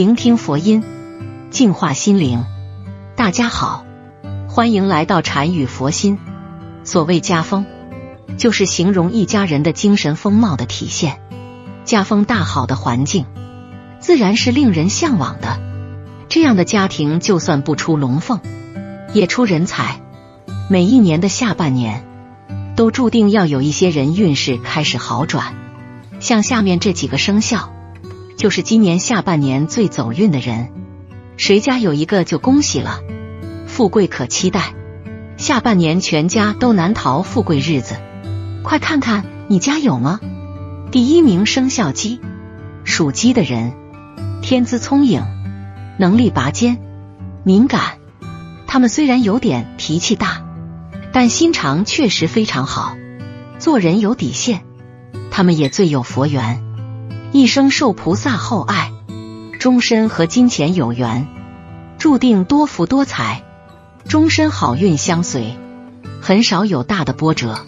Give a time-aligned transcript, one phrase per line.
[0.00, 0.82] 聆听佛音，
[1.50, 2.46] 净化心灵。
[3.16, 3.84] 大家好，
[4.48, 6.18] 欢迎来到禅语佛心。
[6.84, 7.66] 所谓家风，
[8.38, 11.20] 就是形容一家人的精神风貌的体现。
[11.84, 13.26] 家风大好的环境，
[13.98, 15.60] 自然是令人向往的。
[16.30, 18.40] 这样的家庭，就算不出龙凤，
[19.12, 20.00] 也出人才。
[20.70, 22.06] 每一年的下半年，
[22.74, 25.54] 都注定要有一些人运势开始好转。
[26.20, 27.70] 像下面这几个生肖，
[28.40, 30.70] 就是今年下半年最走运的人。
[31.36, 33.00] 谁家有一个就恭喜了，
[33.66, 34.72] 富贵可期待。
[35.36, 37.96] 下半年全家都难逃富贵日子，
[38.62, 40.20] 快看看你家有吗？
[40.90, 42.18] 第一名生肖鸡，
[42.82, 43.74] 属鸡的人
[44.40, 45.22] 天资聪颖，
[45.98, 46.78] 能力拔尖，
[47.44, 47.98] 敏感。
[48.66, 50.42] 他们虽然有点脾气大，
[51.12, 52.96] 但心肠确实非常好，
[53.58, 54.62] 做人有底线。
[55.30, 56.62] 他们也最有佛缘，
[57.32, 58.92] 一生受菩萨厚爱，
[59.60, 61.28] 终身和金钱有缘，
[61.96, 63.44] 注定多福多财，
[64.08, 65.56] 终身好运相随，
[66.20, 67.64] 很少有大的波折。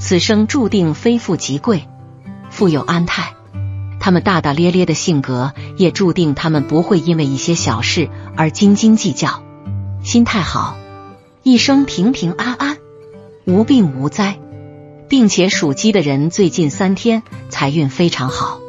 [0.00, 1.86] 此生注定非富即贵，
[2.50, 3.34] 富有安泰。
[4.00, 9.44] 他们大大咧咧的性格，也注定他们不会因为一些小事而斤斤计较，
[10.02, 10.76] 心态好，
[11.44, 12.78] 一生平平安安，
[13.44, 14.38] 无病无灾。
[15.08, 18.60] 并且属鸡的人最近三天财运非常好，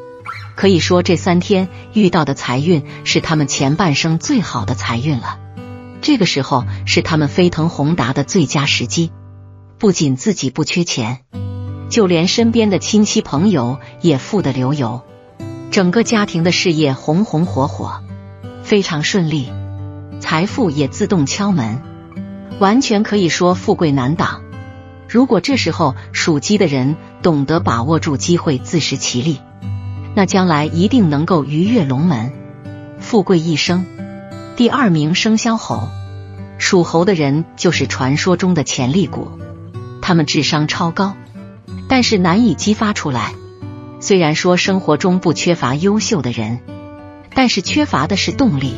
[0.60, 5.40] 可以说这三天遇到的财运是他们前半生最好的财运了。
[6.02, 9.14] 这个时候是他们飞腾宏达的最佳时机，
[9.78, 11.20] 不仅自己不缺钱，
[11.90, 15.02] 就连身边的亲戚朋友也富得流油，
[15.72, 18.04] 整个家庭的事业红红火火，
[18.62, 19.50] 非常顺利，
[20.20, 21.82] 财富也自动敲门，
[22.60, 24.42] 完全可以说富贵难挡。
[25.08, 29.40] 如果这时候属鸡的人懂得把握住机会，自食其力，
[30.16, 32.32] 那将来一定能够鱼跃龙门，
[33.00, 33.86] 富贵一生。
[34.56, 35.88] 第二名生肖猴，
[36.58, 39.32] 属猴的人就是传说中的潜力股，
[40.02, 41.16] 他们智商超高，
[41.88, 43.34] 但是难以激发出来。
[44.02, 46.60] 虽然说生活中不缺乏优秀的人，
[47.34, 48.74] 但是缺乏的是动力，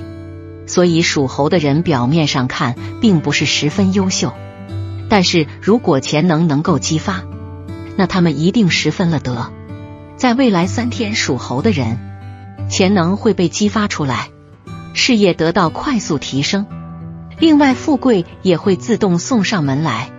[0.67, 4.33] 所以属猴的人表面上看并不是十分优秀。
[5.09, 7.23] 但是如果潜能能够激发，
[7.97, 9.51] 那他们一定十分了得。
[10.21, 11.97] 在未来三天属猴的人，
[12.69, 14.29] 潜能会被激发出来，
[14.93, 16.67] 事业得到快速提升。
[17.39, 20.11] 另外，富贵也会自动送上门来，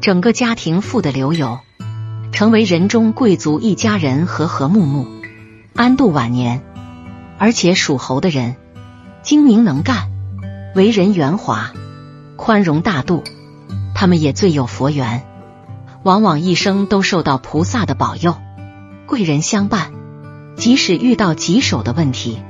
[0.00, 1.60] 整个家庭富得流油，
[2.32, 5.06] 成为人中贵族一家人，和和睦睦，
[5.76, 6.64] 安度晚年。
[7.38, 8.56] 而且属猴的人
[9.22, 10.10] 精明能干，
[10.74, 11.70] 为人圆滑，
[12.34, 13.22] 宽容大度。
[13.94, 15.24] 他们也最有佛缘，
[16.02, 18.34] 往往一生都受到菩萨的保佑，
[19.06, 19.92] 贵人相伴。
[20.56, 22.42] 即使遇到棘手的问题，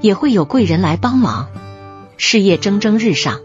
[0.00, 1.48] 也会有贵人来帮忙，
[2.16, 3.40] 事业蒸蒸日上，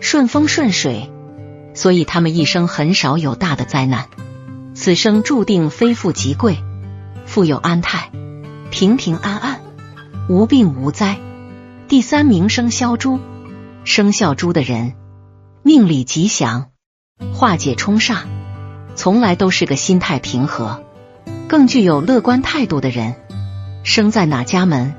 [0.00, 1.10] 顺风顺水。
[1.72, 4.08] 所以他们一生很少有大的灾难，
[4.74, 6.58] 此生注定非富即贵，
[7.26, 8.10] 富有安泰，
[8.70, 9.60] 平平安安，
[10.28, 11.18] 无病无灾。
[11.88, 13.20] 第三名生肖猪，
[13.84, 14.94] 生肖猪的人
[15.62, 16.66] 命里吉祥。
[17.32, 18.20] 化解冲煞，
[18.94, 20.82] 从来都是个心态平和、
[21.50, 23.16] 更具有乐观态度的人。
[23.82, 24.94] 生在哪家门，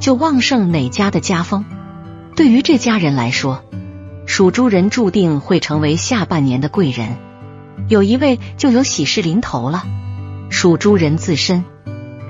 [0.00, 1.66] 就旺盛哪家的家风。
[2.34, 3.62] 对于这家人来说，
[4.24, 7.18] 属猪人注定会成为下半年的贵人，
[7.86, 9.84] 有一位就有喜事临头了。
[10.48, 11.66] 属猪人自身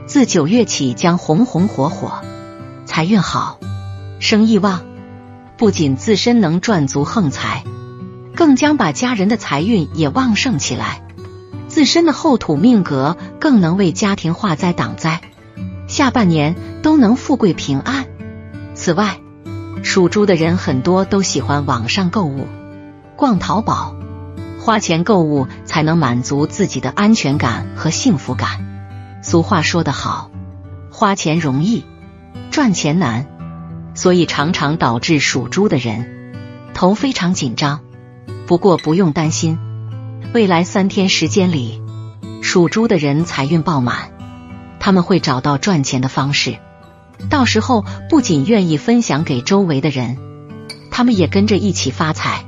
[0.05, 2.23] 自九月起将红红火火，
[2.87, 3.61] 财运好，
[4.19, 4.83] 生意旺，
[5.57, 7.63] 不仅自身能赚足横财。
[8.35, 11.03] 更将把家人的财运也旺盛起来，
[11.75, 15.21] 自身的厚土命格更能为家庭化灾挡灾，
[15.89, 16.55] 下半年
[16.85, 18.07] 都能富贵平安。
[18.75, 19.19] 此外，
[19.83, 22.47] 属猪的人很多都喜欢网上购物，
[23.17, 23.97] 逛淘宝，
[24.61, 29.19] 花钱购物才能满足自己的安全感和幸福感。
[29.21, 30.31] 俗话说得好，
[30.93, 31.85] 花钱容易，
[32.53, 33.27] 赚钱难，
[33.97, 36.33] 所以常常导致属猪的人
[36.73, 37.81] 头非常紧张。
[38.47, 39.59] 不过不用担心，
[40.33, 41.81] 未来三天时间里，
[42.43, 44.11] 属猪的人财运爆满，
[44.81, 46.57] 他们会找到赚钱的方式。
[47.31, 50.17] 到时候不仅愿意分享给周围的人，
[50.91, 52.45] 他们也跟着一起发财，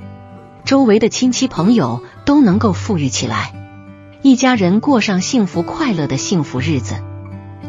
[0.65, 3.53] 周围的亲戚朋友都能够富裕起来，
[4.23, 6.97] 一家人过上幸福快乐的幸福日子。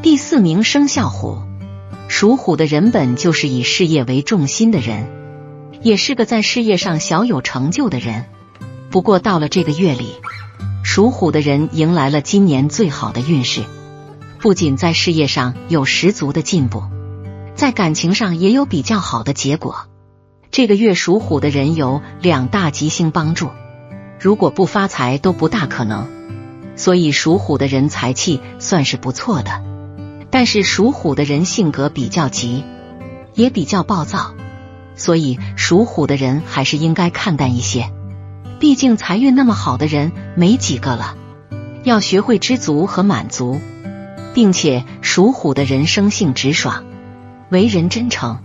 [0.02, 1.38] 第四名生肖虎，
[2.08, 5.16] 属虎的人本就是以事业为重心的人。
[5.84, 8.26] 也是个在事业上小有成就的人。
[8.90, 10.16] 不过到了这个月里，
[10.84, 13.64] 属虎的人迎来了今年最好的运势，
[14.40, 16.84] 不仅在事业上有十足的进步，
[17.56, 19.88] 在感情上也有比较好的结果。
[20.52, 23.50] 这个月属虎的人有两大吉星帮助，
[24.20, 26.08] 如果不发财都不大可能。
[26.78, 29.64] 所以属虎的人财气算是不错的，
[30.30, 32.64] 但是属虎的人性格比较急，
[33.34, 34.36] 也比较暴躁，
[34.96, 37.92] 所以属虎的人还是应该看淡一些。
[38.60, 41.16] 毕竟财运那么好的人没几个了，
[41.84, 43.60] 要学会知足和满足，
[44.34, 46.84] 并且属虎的人生性直爽，
[47.50, 48.40] 为人真诚，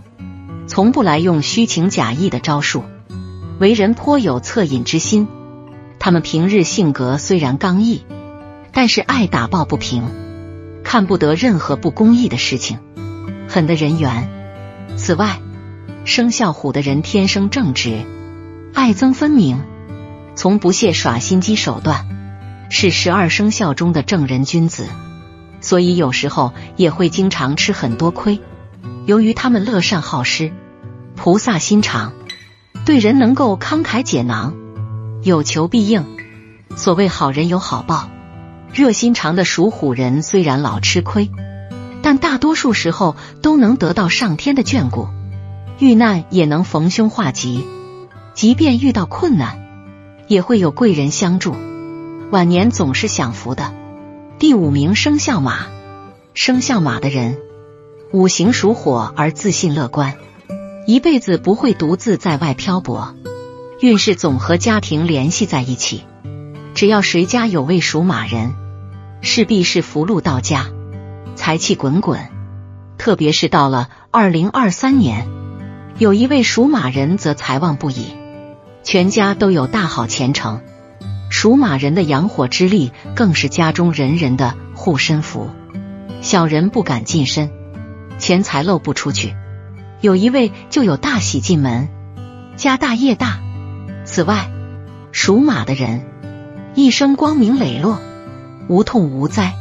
[0.67, 2.83] 从不来用虚情假意的招数，
[3.59, 5.27] 为人颇有恻隐之心。
[5.99, 8.03] 他们平日性格虽然刚毅。
[8.75, 10.01] 但是爱打抱不平，
[10.83, 12.79] 看不得任何不公义的事情，
[13.47, 14.31] 狠的人缘。
[14.97, 15.39] 此外，
[16.05, 18.03] 生肖虎的人天生正直，
[18.73, 19.61] 爱憎分明，
[20.35, 22.07] 从不屑耍心机手段，
[22.69, 24.87] 是十二生肖中的正人君子。
[25.61, 28.41] 所以有时候也会经常吃很多亏。
[29.05, 30.51] 由于他们乐善好施，
[31.15, 32.13] 菩萨心肠，
[32.85, 34.53] 对人能够慷慨解囊，
[35.21, 36.05] 有求必应。
[36.75, 38.09] 所谓好人有好报。
[38.73, 41.29] 热心肠的属虎人虽然老吃亏，
[42.01, 45.07] 但大多数时候都能得到上天的眷顾，
[45.77, 47.63] 遇难也能逢凶化吉，
[48.33, 49.62] 即便遇到困难，
[50.33, 51.55] 也会有贵人相助，
[52.31, 53.71] 晚年总是享福的。
[54.39, 55.67] 第五名生肖马，
[56.33, 57.37] 生肖马的人
[58.11, 60.15] 五行属火而自信乐观，
[60.87, 63.13] 一辈子不会独自在外漂泊，
[63.79, 66.03] 运势总和家庭联系在一起，
[66.73, 68.55] 只要谁家有位属马人。
[69.21, 70.65] 势必是福禄到家，
[71.35, 72.19] 财气滚滚。
[72.97, 75.27] 特别是到了二零二三年，
[75.99, 78.07] 有一位属马人则财旺不已，
[78.83, 80.61] 全家都有大好前程。
[81.29, 85.49] 属马人的阳火之力更是家中人人的护身符，
[86.21, 87.51] 小人不敢近身，
[88.19, 89.35] 钱财漏不出去。
[89.99, 91.89] 有一位就有大喜进门，
[92.55, 93.39] 家大业大。
[94.05, 94.51] 此外，
[95.11, 96.05] 属马的人
[96.75, 97.99] 一生光明磊落。
[98.67, 99.55] 无痛无灾，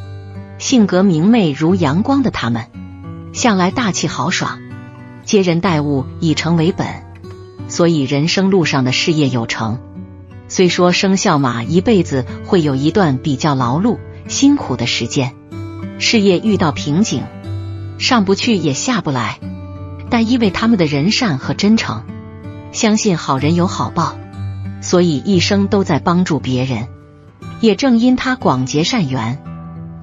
[0.58, 2.66] 性格明媚如阳光的他们，
[3.32, 4.60] 向来大气豪爽，
[5.24, 6.86] 接人待物以诚为本，
[7.72, 9.78] 所以人生路上的事业有成。
[10.46, 13.98] 虽说生肖马一辈子会有一段比较劳碌
[14.28, 15.32] 辛苦的时间，
[15.98, 17.22] 事业遇到瓶颈，
[17.98, 19.40] 上不去也下不来，
[20.10, 22.04] 但因为他们的人善和真诚，
[22.72, 24.18] 相信好人有好报，
[24.82, 26.88] 所以一生都在帮助别人。
[27.62, 29.42] 也正因他广结善缘，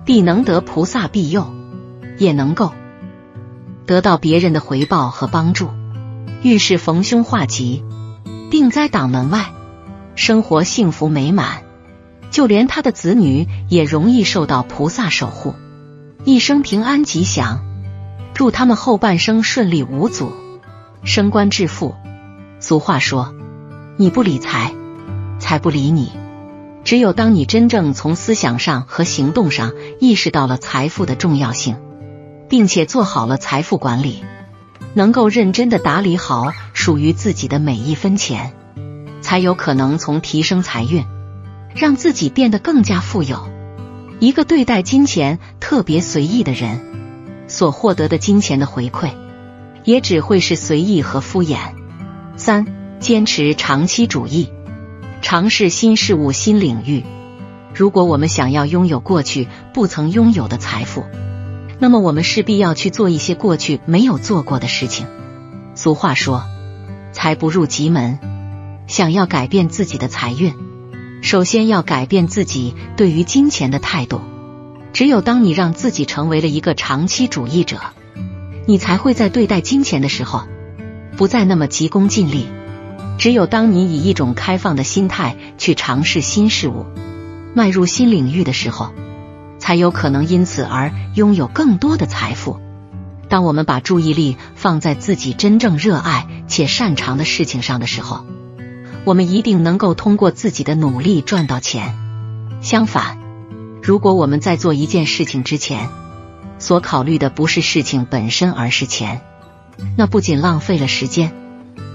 [0.06, 1.54] 必能得菩萨庇佑，
[2.18, 2.72] 也能够
[3.86, 5.70] 得到别人的回报和帮助，
[6.42, 7.84] 遇事逢凶化吉，
[8.50, 9.54] 病灾挡门外，
[10.16, 11.64] 生活幸福美满。
[12.32, 15.56] 就连他的子女也容易受到菩萨守护，
[16.24, 17.66] 一生平安吉祥。
[18.34, 20.32] 祝他们后半生顺利无阻，
[21.04, 21.96] 升官致富。
[22.60, 23.34] 俗话说
[23.98, 24.74] ：“你不理财，
[25.40, 26.12] 财不理你。”
[26.86, 31.76] 只有当你真正从思想上和行动上意识到了财富的重要性，
[32.48, 34.24] 并且做好了财富管理，
[34.94, 38.54] 能够认真的打理好属于自己的每一分钱，
[39.22, 41.06] 才有可能从提升财运，
[41.76, 43.50] 让自己变得更加富有。
[44.20, 46.80] 一个对待金钱特别随意的人，
[47.48, 49.12] 所获得的金钱的回馈，
[49.84, 51.58] 也只会是随意和敷衍。
[52.36, 54.52] 三、坚持长期主义。
[55.22, 57.04] 尝试新事物、新领域。
[57.76, 61.04] 如果我们想要拥有过去不曾拥有的财富，
[61.80, 65.08] 那么我们势必要去做一些过去没有做过的事情。
[65.76, 66.44] 俗话说
[67.14, 68.20] ：“财不入急门。”
[68.86, 70.54] 想要改变自己的财运，
[71.22, 74.22] 首先要改变自己对于金钱的态度。
[74.92, 77.80] 只有当你让自己成为了一个长期主义者，
[78.66, 80.44] 你才会在对待金钱的时候
[81.16, 82.48] 不再那么急功近利。
[83.20, 86.88] 只有当你以一种开放的心态去尝试新事物、
[87.54, 88.90] 迈入新领域的时候，
[89.70, 92.60] 才有可能因此而拥有更多的财富。
[93.30, 98.26] 当我们把注意力放在自己真正热爱且擅长的事情上的时候，
[99.06, 101.94] 我们一定能够通过自己的努力赚到钱。
[102.62, 103.20] 相反，
[103.84, 105.88] 如果我们在做一件事情之前
[106.58, 109.22] 所考虑的不是事情本身，而是钱，
[109.96, 111.32] 那不仅浪费了时间。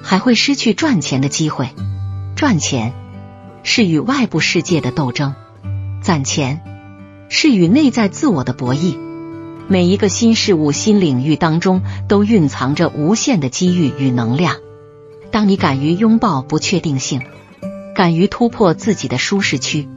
[0.00, 1.70] 还会失去赚钱的机会。
[2.36, 2.92] 赚钱
[3.64, 5.34] 是与外部世界的斗争，
[6.02, 6.60] 攒钱
[7.36, 8.96] 是与内在自我的博弈。
[9.66, 14.58] 每一个新事物、新领域当中，都蕴藏着无限的机遇与能量。
[15.32, 17.22] 当你敢于拥抱不确定性，
[17.92, 19.88] 敢于突破自己的舒适区，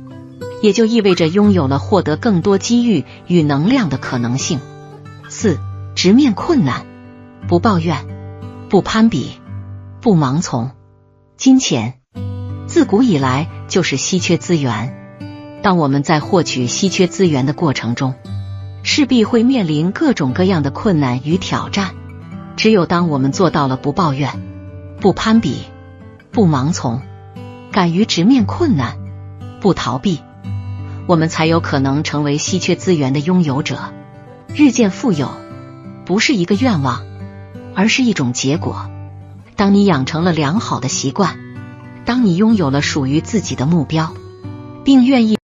[0.63, 4.59] 也就意味着拥有了获得更多机遇与能量的可能性。
[5.29, 5.59] 四，
[5.93, 6.87] 直面困难。
[7.47, 8.03] 不抱怨，
[8.67, 9.33] 不攀比，
[10.01, 10.71] 不盲从。
[11.37, 11.99] 金钱
[12.65, 15.06] 自古以来就是稀缺资源。
[15.61, 18.13] 当我们在获取稀缺资源的过程中，
[18.83, 21.91] 势必会面临各种各样的困难与挑战。
[22.55, 24.41] 只有当我们做到了不抱怨、
[24.99, 25.63] 不攀比、
[26.31, 27.01] 不盲从，
[27.71, 28.97] 敢于直面困难，
[29.59, 30.19] 不逃避，
[31.05, 33.93] 我们才有可能成为稀缺资源的拥有者，
[34.55, 35.29] 日渐富有。
[36.05, 37.05] 不是一个愿望，
[37.75, 38.89] 而是一种结果。
[39.57, 41.37] 当你养成了良好的习惯，
[42.05, 44.13] 当你拥有了属于自己的目标，
[44.85, 45.37] 并愿意。